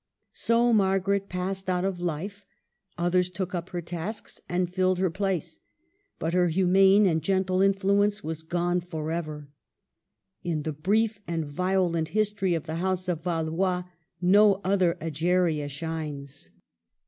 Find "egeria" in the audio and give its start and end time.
14.99-15.69